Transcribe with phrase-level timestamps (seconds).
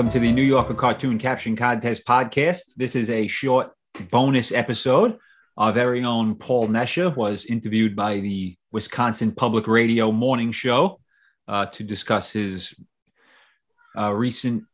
[0.00, 2.74] Welcome to the New Yorker Cartoon Caption Contest podcast.
[2.74, 3.70] This is a short
[4.10, 5.18] bonus episode.
[5.58, 11.00] Our very own Paul Nesha was interviewed by the Wisconsin Public Radio morning show
[11.48, 12.72] uh, to discuss his
[13.94, 14.64] uh, recent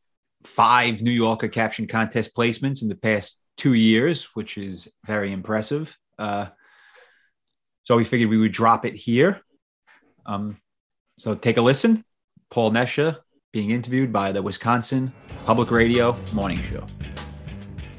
[0.44, 5.98] five New Yorker Caption Contest placements in the past two years, which is very impressive.
[6.20, 6.46] Uh,
[7.82, 9.40] so we figured we would drop it here.
[10.24, 10.58] Um,
[11.18, 12.04] so take a listen.
[12.48, 13.18] Paul Nesha
[13.56, 15.10] being interviewed by the Wisconsin
[15.46, 16.84] Public Radio Morning Show.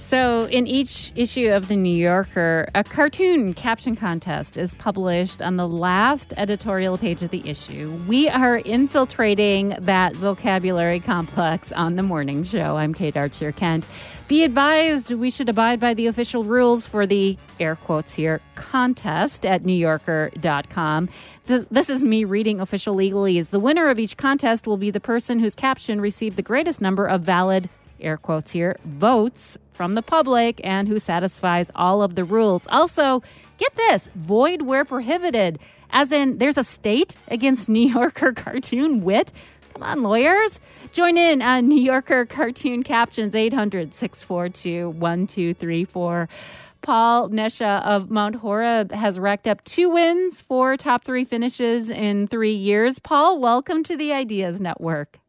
[0.07, 5.57] So, in each issue of The New Yorker, a cartoon caption contest is published on
[5.57, 7.91] the last editorial page of the issue.
[8.07, 12.77] We are infiltrating that vocabulary complex on the morning show.
[12.77, 13.85] I'm Kate Archer Kent.
[14.29, 19.45] Be advised, we should abide by the official rules for the air quotes here contest
[19.45, 21.09] at newyorker.com.
[21.47, 23.49] This is me reading official legalese.
[23.49, 27.05] The winner of each contest will be the person whose caption received the greatest number
[27.05, 27.69] of valid
[27.99, 32.67] air quotes here, votes from the public and who satisfies all of the rules.
[32.69, 33.21] Also,
[33.57, 35.59] get this void where prohibited,
[35.91, 39.31] as in there's a state against New Yorker cartoon wit.
[39.73, 40.59] Come on, lawyers.
[40.91, 46.29] Join in on New Yorker cartoon captions 800 642 1234.
[46.81, 52.27] Paul Nesha of Mount Horeb has racked up two wins, four top three finishes in
[52.27, 52.97] three years.
[52.99, 55.19] Paul, welcome to the Ideas Network.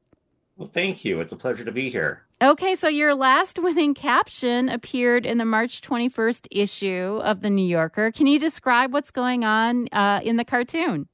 [0.57, 1.21] Well, thank you.
[1.21, 2.25] It's a pleasure to be here.
[2.41, 7.67] Okay, so your last winning caption appeared in the March 21st issue of The New
[7.67, 8.13] Yorker.
[8.13, 11.09] Can you describe what's going on uh, in the cartoon?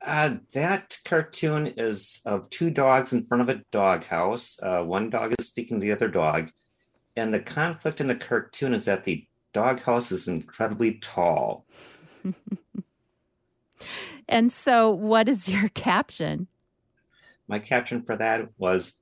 [0.00, 4.56] Uh, that cartoon is of two dogs in front of a doghouse.
[4.62, 6.52] Uh, one dog is speaking to the other dog.
[7.16, 11.66] And the conflict in the cartoon is that the doghouse is incredibly tall.
[14.28, 16.46] and so, what is your caption?
[17.48, 18.92] My caption for that was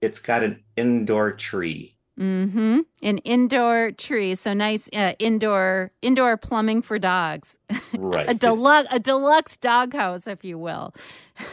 [0.00, 1.96] it's got an indoor tree.
[2.18, 2.80] Mm-hmm.
[3.02, 4.34] An indoor tree.
[4.34, 7.56] So nice uh, indoor indoor plumbing for dogs.
[8.00, 8.30] Right.
[8.30, 10.94] a deluxe a deluxe doghouse, if you will.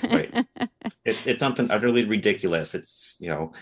[0.04, 0.46] right.
[1.06, 2.74] It, it's something utterly ridiculous.
[2.74, 3.54] It's you know,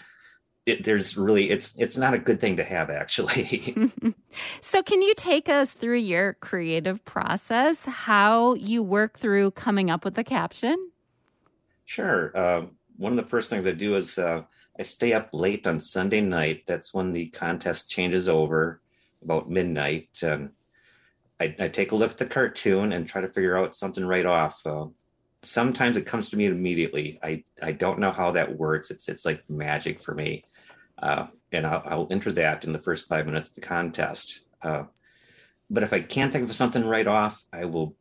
[0.66, 3.76] it, there's really it's it's not a good thing to have actually.
[4.62, 7.86] so can you take us through your creative process?
[7.86, 10.92] How you work through coming up with the caption?
[11.86, 12.36] Sure.
[12.36, 12.66] Uh,
[12.98, 14.44] one of the first things I do is uh,
[14.80, 16.64] I stay up late on Sunday night.
[16.66, 18.82] That's when the contest changes over
[19.22, 20.10] about midnight.
[20.22, 20.52] And
[21.40, 24.26] I, I take a look at the cartoon and try to figure out something right
[24.26, 24.60] off.
[24.66, 24.88] Uh,
[25.44, 27.20] sometimes it comes to me immediately.
[27.22, 28.90] I, I don't know how that works.
[28.90, 30.46] It's it's like magic for me.
[30.98, 34.42] Uh, and I'll, I'll, enter that in the first five minutes of the contest.
[34.62, 34.84] Uh,
[35.70, 37.96] but if I can't think of something right off, I will,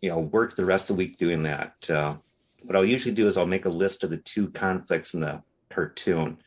[0.00, 1.74] you know, work the rest of the week doing that.
[1.88, 2.16] Uh,
[2.62, 5.42] what I'll usually do is I'll make a list of the two conflicts in the
[5.74, 6.38] cartoon.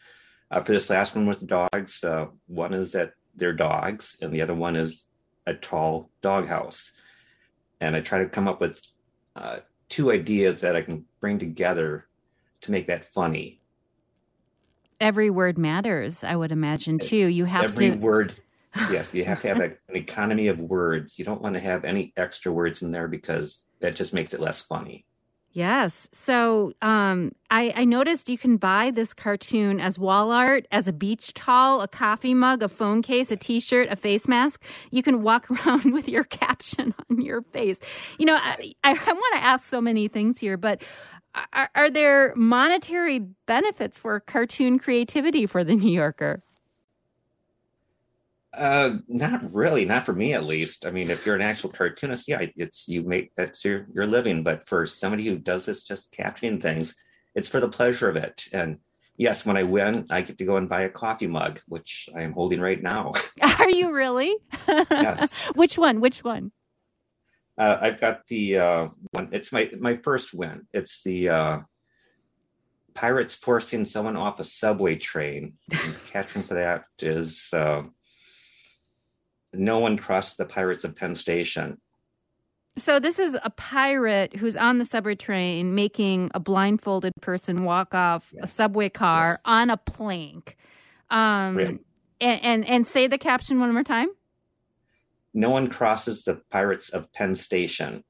[0.50, 4.34] Uh, for this last one with the dogs, uh, one is that they're dogs, and
[4.34, 5.04] the other one is
[5.46, 6.92] a tall doghouse.
[7.82, 8.82] And I try to come up with
[9.36, 9.58] uh,
[9.90, 12.08] two ideas that I can bring together
[12.62, 13.62] to make that funny.
[15.00, 17.16] Every word matters, I would imagine too.
[17.16, 17.98] You have Every to.
[17.98, 18.40] word,
[18.92, 21.20] yes, you have to have a, an economy of words.
[21.20, 24.40] You don't want to have any extra words in there because that just makes it
[24.40, 25.06] less funny.
[25.58, 26.08] Yes.
[26.12, 30.94] So um, I, I, noticed you can buy this cartoon as wall art, as a
[30.94, 34.64] beach towel, a coffee mug, a phone case, a t shirt, a face mask.
[34.92, 37.80] You can walk around with your caption on your face.
[38.20, 40.84] You know, I, I, I want to ask so many things here, but
[41.52, 43.18] are, are there monetary
[43.48, 46.44] benefits for cartoon creativity for the New Yorker?
[48.58, 50.86] Uh, not really, not for me at least.
[50.86, 54.42] I mean, if you're an actual cartoonist, yeah, it's you make that's your your living.
[54.42, 56.96] But for somebody who does this, just capturing things,
[57.36, 58.48] it's for the pleasure of it.
[58.52, 58.80] And
[59.16, 62.24] yes, when I win, I get to go and buy a coffee mug, which I
[62.24, 63.14] am holding right now.
[63.60, 64.36] Are you really?
[64.68, 65.32] yes.
[65.54, 66.02] Which one?
[66.02, 66.52] Which one?
[67.60, 69.30] Uh, I've got the uh, one.
[69.34, 70.68] It's my my first win.
[70.74, 71.60] It's the uh,
[72.96, 75.54] pirates forcing someone off a subway train.
[75.72, 77.50] And the caption for that is.
[77.54, 77.84] Uh,
[79.58, 81.80] no one crossed the Pirates of Penn Station.
[82.78, 87.96] So this is a pirate who's on the subway train making a blindfolded person walk
[87.96, 88.44] off yes.
[88.44, 89.42] a subway car yes.
[89.46, 90.58] on a plank.
[91.10, 91.80] Um, and,
[92.44, 94.10] and and say the caption one more time.
[95.34, 98.04] No one crosses the Pirates of Penn Station.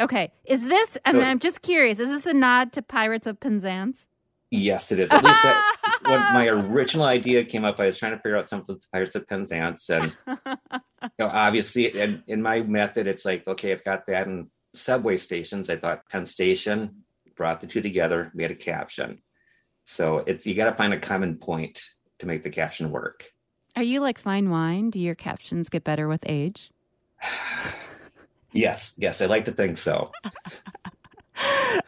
[0.00, 0.96] Okay, is this?
[1.04, 1.98] And I'm just curious.
[1.98, 4.06] Is this a nod to Pirates of Penzance?
[4.50, 5.12] Yes, it is.
[5.12, 8.48] At least that, when my original idea came up, I was trying to figure out
[8.48, 10.16] something with Pirates of Penzance, and
[11.20, 15.18] you know, obviously, in, in my method, it's like okay, I've got that in subway
[15.18, 15.68] stations.
[15.68, 17.04] I thought Penn Station
[17.36, 19.20] brought the two together, made a caption.
[19.84, 21.82] So it's you got to find a common point
[22.20, 23.30] to make the caption work.
[23.76, 24.88] Are you like fine wine?
[24.88, 26.70] Do your captions get better with age?
[28.52, 30.12] yes, yes, I like to think so.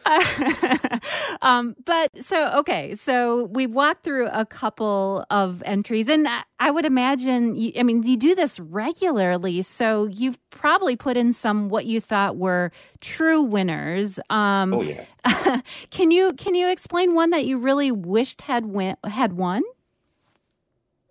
[1.41, 6.27] um, but so okay, so we walked through a couple of entries, and
[6.59, 7.55] I would imagine.
[7.55, 12.01] You, I mean, you do this regularly, so you've probably put in some what you
[12.01, 12.71] thought were
[13.01, 14.19] true winners.
[14.29, 15.17] Um, oh yes.
[15.91, 19.63] can you can you explain one that you really wished had win, had won?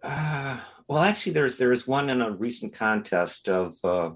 [0.03, 3.77] Uh, well, actually, there's there's one in a recent contest of.
[3.85, 4.11] Uh,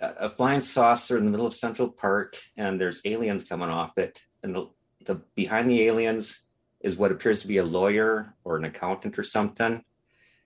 [0.00, 4.22] a flying saucer in the middle of Central Park, and there's aliens coming off it,
[4.42, 4.68] and the,
[5.04, 6.42] the behind the aliens
[6.80, 9.82] is what appears to be a lawyer or an accountant or something.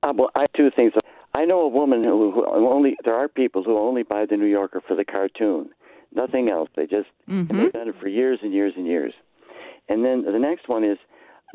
[0.02, 0.92] Uh, well, I have two things.
[1.32, 4.46] I know a woman who, who only there are people who only buy the New
[4.46, 5.70] Yorker for the cartoon,
[6.14, 6.68] nothing else.
[6.74, 7.50] They just mm-hmm.
[7.50, 9.12] and they've done it for years and years and years.
[9.88, 10.98] And then the next one is,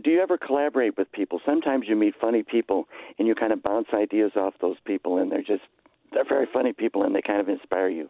[0.03, 1.39] do you ever collaborate with people?
[1.45, 2.87] Sometimes you meet funny people
[3.17, 5.63] and you kind of bounce ideas off those people, and they're just
[6.11, 8.09] they're very funny people and they kind of inspire you.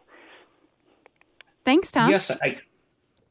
[1.64, 2.10] Thanks, Tom.
[2.10, 2.58] Yes, I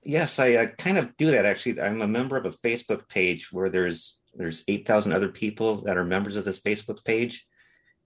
[0.04, 1.80] yes I uh, kind of do that actually.
[1.80, 5.98] I'm a member of a Facebook page where there's there's eight thousand other people that
[5.98, 7.48] are members of this Facebook page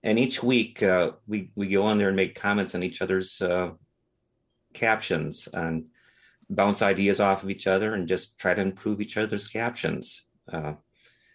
[0.02, 3.40] and each week uh, we we go on there and make comments on each other's
[3.42, 3.70] uh,
[4.72, 5.86] captions and
[6.48, 10.22] bounce ideas off of each other and just try to improve each other's captions.
[10.52, 10.74] Uh,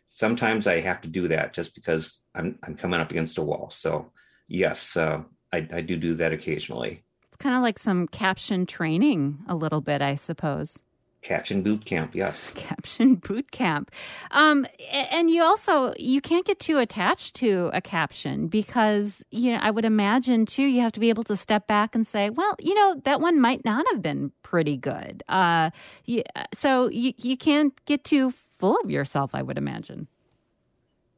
[0.10, 3.70] sometimes I have to do that just because I'm I'm coming up against a wall.
[3.70, 4.12] So
[4.48, 5.22] yes, uh,
[5.54, 7.04] I, I do do that occasionally.
[7.28, 10.80] It's kind of like some caption training, a little bit, I suppose.
[11.26, 12.52] Caption boot camp, yes.
[12.56, 13.90] Caption boot camp.
[14.30, 19.58] Um, and you also you can't get too attached to a caption because you know
[19.60, 22.56] I would imagine too you have to be able to step back and say, well,
[22.60, 25.24] you know that one might not have been pretty good.
[25.28, 25.72] Uh,
[26.06, 26.22] you,
[26.54, 29.32] so you you can't get too full of yourself.
[29.34, 30.08] I would imagine.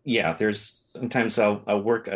[0.05, 2.07] Yeah, there's sometimes I'll, I'll work.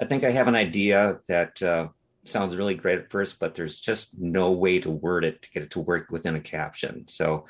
[0.00, 1.88] I think I have an idea that uh,
[2.24, 5.62] sounds really great at first, but there's just no way to word it to get
[5.62, 7.06] it to work within a caption.
[7.08, 7.46] So,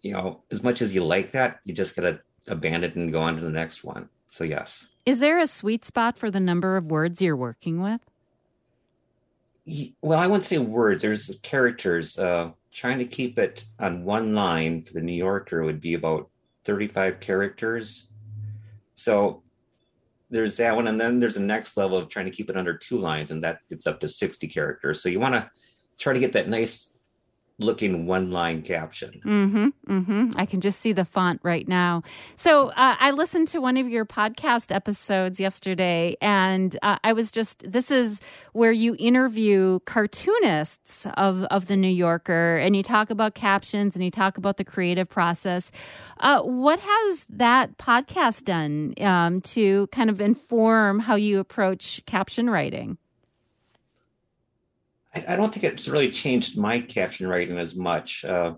[0.00, 3.12] you know, as much as you like that, you just got to abandon it and
[3.12, 4.08] go on to the next one.
[4.30, 4.86] So, yes.
[5.06, 8.00] Is there a sweet spot for the number of words you're working with?
[10.00, 11.02] Well, I wouldn't say words.
[11.02, 12.18] There's characters.
[12.18, 16.28] Uh, trying to keep it on one line for the New Yorker would be about
[16.64, 18.06] 35 characters.
[18.94, 19.42] So
[20.30, 22.76] there's that one, and then there's the next level of trying to keep it under
[22.76, 25.02] two lines, and that gets up to 60 characters.
[25.02, 25.50] So you want to
[25.98, 26.89] try to get that nice
[27.60, 29.20] looking one line caption.
[29.24, 30.30] Mm-hmm, mm-hmm.
[30.36, 32.02] I can just see the font right now.
[32.36, 37.30] So uh, I listened to one of your podcast episodes yesterday, and uh, I was
[37.30, 38.20] just this is
[38.52, 44.04] where you interview cartoonists of of the New Yorker, and you talk about captions and
[44.04, 45.70] you talk about the creative process.
[46.18, 52.48] Uh, what has that podcast done um, to kind of inform how you approach caption
[52.48, 52.98] writing?
[55.14, 58.24] I, I, don't think it's really changed my caption writing as much.
[58.24, 58.54] Uh,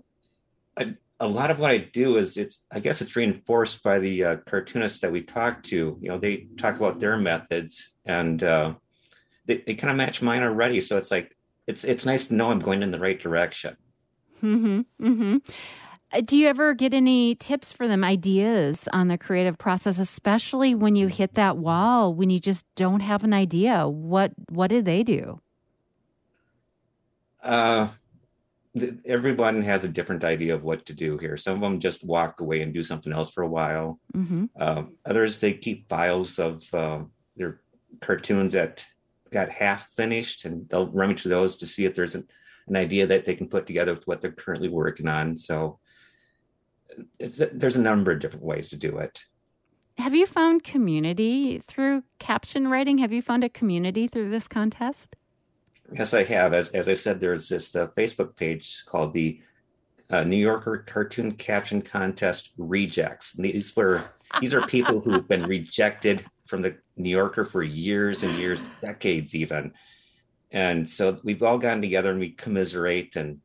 [0.77, 4.23] I, a lot of what I do is it's I guess it's reinforced by the
[4.23, 5.97] uh, cartoonists that we talk to.
[5.99, 8.73] You know, they talk about their methods and uh,
[9.45, 10.79] they, they kind of match mine already.
[10.81, 11.35] So it's like
[11.67, 13.77] it's it's nice to know I'm going in the right direction.
[14.41, 15.37] Mm-hmm.
[16.11, 20.75] Uh, do you ever get any tips for them, ideas on the creative process, especially
[20.75, 23.87] when you hit that wall, when you just don't have an idea?
[23.87, 25.39] What what do they do?
[27.43, 27.87] Uh,
[29.05, 31.37] everyone has a different idea of what to do here.
[31.37, 33.99] Some of them just walk away and do something else for a while.
[34.15, 34.45] Mm-hmm.
[34.59, 37.01] Um, others they keep files of uh,
[37.35, 37.61] their
[38.01, 38.85] cartoons that
[39.31, 42.27] got half finished, and they'll rummage through those to see if there's an,
[42.67, 45.37] an idea that they can put together with what they're currently working on.
[45.37, 45.79] So
[47.19, 49.23] there's a number of different ways to do it.
[49.97, 52.97] Have you found community through caption writing?
[52.99, 55.15] Have you found a community through this contest?
[55.91, 56.53] Yes, I have.
[56.53, 59.41] As, as I said, there's this uh, Facebook page called the
[60.09, 63.35] uh, New Yorker Cartoon Caption Contest Rejects.
[63.35, 64.05] And these were
[64.39, 69.35] these are people who've been rejected from the New Yorker for years and years, decades
[69.35, 69.73] even.
[70.51, 73.39] And so we've all gotten together and we commiserate and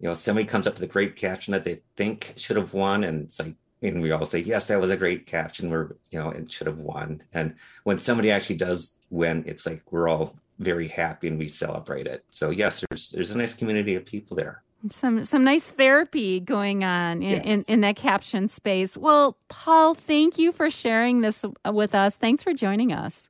[0.00, 3.04] you know, somebody comes up with a great caption that they think should have won,
[3.04, 5.70] and it's like, and we all say, yes, that was a great caption.
[5.70, 7.22] We're, you know, it should have won.
[7.32, 7.54] And
[7.84, 12.24] when somebody actually does win, it's like we're all very happy and we celebrate it.
[12.30, 14.62] So yes, there's there's a nice community of people there.
[14.90, 17.46] Some some nice therapy going on in, yes.
[17.46, 18.96] in, in that caption space.
[18.96, 22.16] Well, Paul, thank you for sharing this uh, with us.
[22.16, 23.28] Thanks for joining us.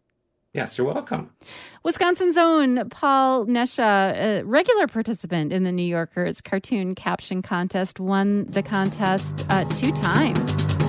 [0.58, 1.30] Yes, you're welcome.
[1.84, 8.44] Wisconsin's own Paul Nesha, a regular participant in the New Yorker's cartoon caption contest, won
[8.46, 10.87] the contest uh, two times.